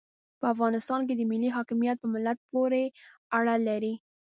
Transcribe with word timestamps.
په 0.39 0.45
افغانستان 0.53 0.99
کې 1.07 1.27
ملي 1.31 1.49
حاکمیت 1.57 1.97
په 2.01 2.07
ملت 2.15 2.37
پوري 2.51 2.85
اړه 3.37 3.55
لري. 3.67 3.93